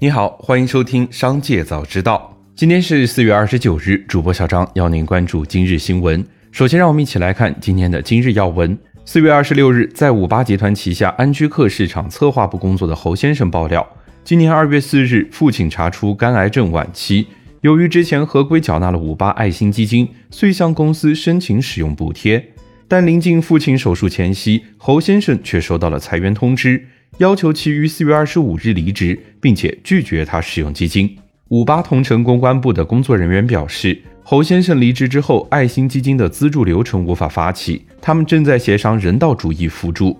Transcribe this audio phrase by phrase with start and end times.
[0.00, 2.32] 你好，欢迎收听《商界早知道》。
[2.54, 6.24] 今天是四月二十九日，主播小张要您关注今日新闻。
[6.52, 8.78] 首先，让我们一起来看今天的今日要闻。
[9.04, 13.84] 四月二十六日，在五八集团旗下安居客市场策划部工作的侯先生爆料，
[14.22, 17.26] 今年二月四日，父亲查出肝癌症晚期，
[17.62, 22.52] 由于之前合规缴纳了五八爱心基金，遂向公司申请使用补贴。
[22.86, 26.86] 但临近父亲手术前夕，侯先生却收到了裁员通知。
[27.16, 31.16] 要求其于四月二十五日离职，并且拒绝他使用基金。
[31.48, 40.16] 五八同城公关部的工作人员表示，侯先生离职之后，爱心基金的资助流程无法发起，他们正在协商人道主义辅助。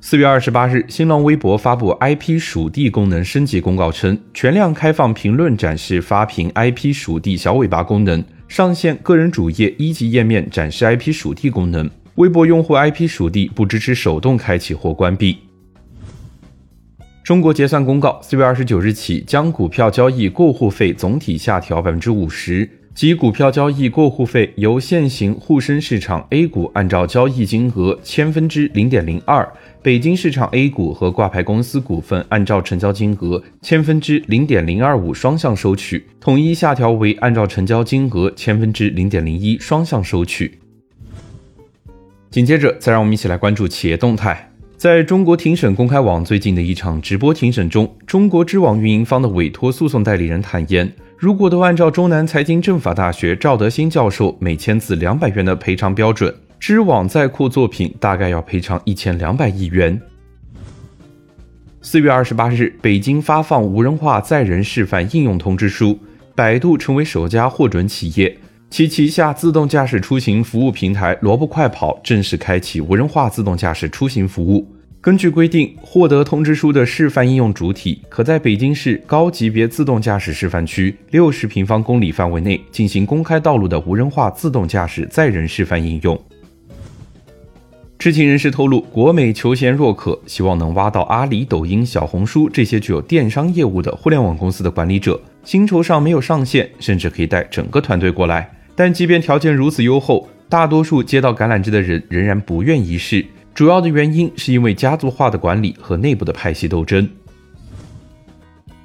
[0.00, 11.90] 四月二十八日，新浪微博发布 IP 属地功能升级公告称，全量开放评论展示发屏 IP 属地小尾巴功能，上线个人主页一级页面展示 IP 属地功能。
[12.16, 15.38] 微博用户 IP 属地不支持手动开启或关闭。
[17.22, 29.46] 中国结算公告，四月二十九日起将股票交易过户费总体下调百分之五十，即股票交易过户费由现行沪深市场 A 股按照交易金额千分之零点零二，
[29.82, 40.58] 北京市场 A 股和挂牌公司股份按照成交金额千分之零点零二五双向收取，统一下调为按照成交金额千分之零点零一双向收取。
[42.36, 44.52] 紧接着，再让我们一起来关注企业动态。
[44.76, 59.98] 在中国庭审公开网最近的一场直播庭审中，中国知网运营方的委托诉讼代理人坦言，如果都按照中南财经政法大学赵德新教授每千字两百元的赔偿标准，知网在库作品大概要赔偿一千两百亿元。
[61.80, 65.98] 四月二十八日，北京发放无人化载人示范应用通知书，
[66.34, 68.36] 百度成为首家获准企业。
[68.68, 74.66] 其旗下自动驾驶出行服务平台“萝卜快跑”正式开启无人化自动驾驶出行服务。
[75.00, 86.20] 根据规定，获得通知书的示范应用主体可在北京市高级别自动驾驶示范区六十平方公里范围内进行公开道路的无人化自动驾驶载人示范应用。
[87.98, 98.50] 知情人士透露，国美求贤若渴，希望能挖到阿里、抖音、小红书这些具有电商业务的互联网公司的管理者，薪酬上没有上限，甚至可以带整个团队过来。
[98.76, 103.24] 但即便条件如此优厚，大多数接到橄榄枝的人仍然不愿一试。
[103.54, 107.08] 主要的原因是因为家族化的管理和内部的派系斗争。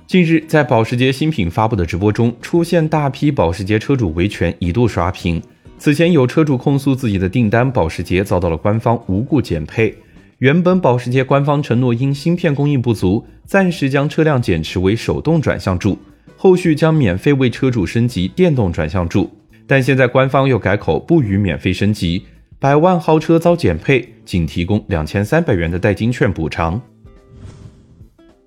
[0.08, 5.42] 近日，在保时捷新品发布的直播中，出现大批保时捷车主维权，一度刷屏。
[5.78, 9.94] 此前有车主控诉自己的订单保时捷遭到了官方无故减配。
[10.38, 15.98] 原本保时捷官方承诺因芯片供应不足，暂时将车辆减持为手动转向柱，
[16.38, 19.30] 后续将免费为车主升级电动转向柱。
[19.72, 22.24] 但现在官方又改口不予免费升级，
[22.60, 26.82] 百万豪车遭减配，仅提供两千三百元的代金券补偿。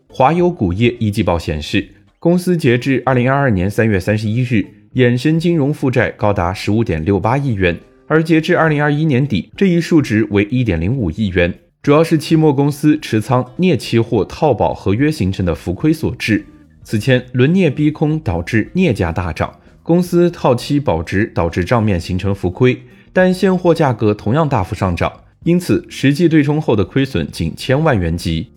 [0.07, 7.75] 华友钴业一季报显示，公司截至二零二二年三月三十一日，衍生金融负债高达十五点六八亿元，
[8.07, 16.45] 而截至二零二一年底，这一数值为一点零五亿元，主要是期末公司持仓镍期货套保合约形成的浮亏所致。
[16.83, 19.51] 此前轮镍逼空导致镍价大涨。
[19.85, 22.81] 公司套期保值导致账面形成浮亏，
[23.13, 25.13] 但现货价格同样大幅上涨，
[25.45, 28.49] 因此实际对冲后的亏损仅千万元级。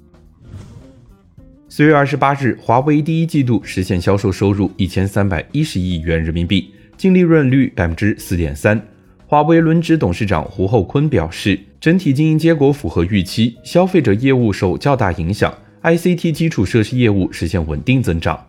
[1.68, 8.82] 四月二十八日，华为第一季度实现销售收入一千三百一十亿元人民币，净利润率百分之四点三。
[9.26, 18.42] 华为轮值董事长胡厚昆表示，整体经营结果符合预期，消费者业务受较大影响，ICT 基础设施业务实现稳定增长。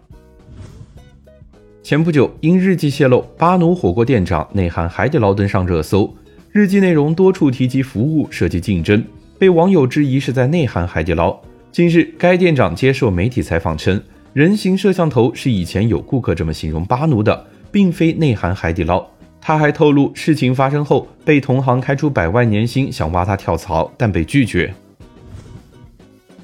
[1.89, 6.15] 前不久，因日记泄露，巴奴火锅店长内涵海底捞登上热搜。
[6.53, 9.03] 日记内容多处提及服务涉及竞争，
[9.39, 11.35] 被网友质疑是在内涵海底捞。
[11.73, 13.99] 近日，该店长接受媒体采访称，
[14.35, 19.03] 人形摄像头是以前有顾客这么形容巴奴的，并非内涵海底捞。
[19.41, 24.75] 他还透露，事情发生后被同行开出百万年薪想挖他跳槽，但被拒绝。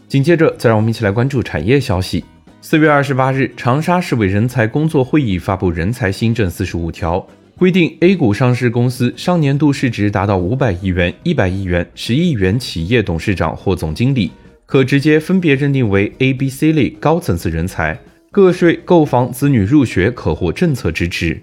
[0.09, 2.25] 紧接着，再让我们一起来关注产业消息。
[2.67, 7.29] 四月二十八日，长沙市委人才工作会议发布人才新政四十五条，
[7.59, 14.33] 规定 A 股上市公司上年度市值达到五百亿元、一百亿元、十亿元企业董事长或总经理，
[14.65, 18.01] 可直接分别认定为 A、B、C 类高层次人才，
[18.31, 21.39] 个税、购房、子女入学可获政策支持。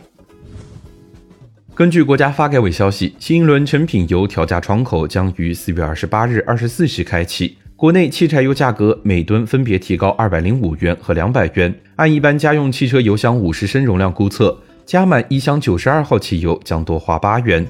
[1.76, 7.58] 根据国家发改委消息，新一轮成品油调价窗口将于四月二十八日二十四时开启。
[7.82, 11.74] 国内汽柴油价格每吨分别提高二百零五元和两百元。
[11.96, 14.56] 按一般家用汽车油箱五十升容量估测，
[14.86, 17.66] 加满一箱九十二号汽油将多花八元。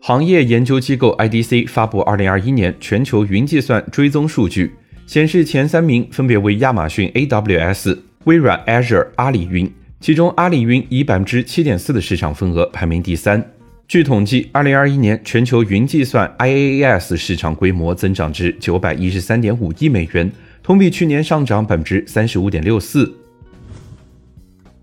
[0.00, 4.72] 行业研究机构 IDC 发布二零二一年全球云计算追踪数据，
[5.06, 13.53] 显示前三名分别为亚马逊 AWS、微软 Azure、阿里云，其中阿里云以百分之七点四的市场份额排名第三。
[13.86, 20.32] 据统计，二零二一年全球云计算 IaaS 市场规模增长至九百一十三点五亿美元，
[20.62, 23.14] 同比去年上涨百分之三十五点六四。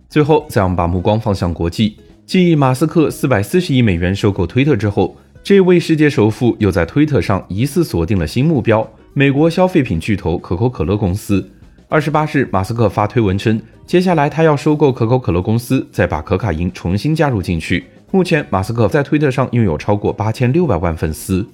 [0.07, 1.97] 最后，再我们把目光放向国际。
[2.27, 11.49] 继马斯克四百四十亿美元收购推特之后，这位世界首富又在推特上疑似锁定了新目标——美国消费品巨头可口可乐公司。
[11.91, 17.83] 二十八日，马斯克发推文称，接下来他要收购可口可乐公司，再把可卡因重新加入进去。
[18.11, 21.45] 目前，马斯克在推特上拥有超过八千六百万粉丝。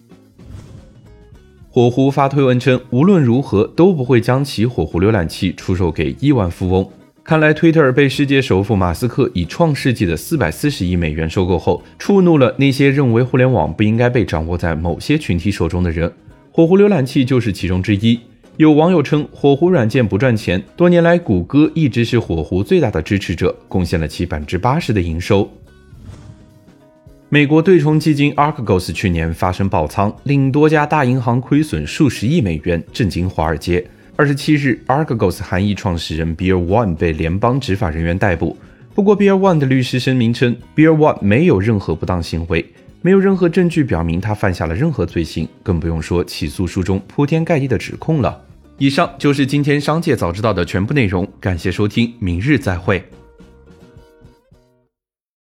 [1.72, 6.88] 火狐发推文称，无论如何都不会将其火狐浏览器出售给亿万富翁。
[7.24, 16.13] 看来，推特被世界首富马斯克以创世纪的四百四十亿美元收购后，触怒了那些认为互联网不应该被掌握在某些群体手中的人。
[16.51, 18.19] 火狐浏览器就是其中之一。
[18.57, 25.48] 有网友称，火狐软件不赚钱，多年来谷歌一直是火狐最大的支持者，贡献了其百分之八十的营收。
[27.30, 33.88] 美国对冲基金 Arcos 去年发生爆仓，令多家大银行亏损数十亿美元，震惊华尔街。
[34.15, 38.57] 二十七日，Arcos 韩裔创始人 Bear One 被联邦执法人员逮捕。
[38.95, 42.65] 不过，Bear One 的律师声明称，Bear One 没有任何不当行为，
[43.04, 48.45] 没有任何证据表明他犯下了任何罪行，更不用说起诉书中铺天盖地的指控了。
[48.80, 53.04] 以上就是今天商界早知道的全部内容，感谢收听，明日再会。